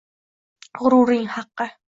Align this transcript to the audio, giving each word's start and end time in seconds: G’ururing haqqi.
G’ururing 0.79 1.29
haqqi. 1.37 1.73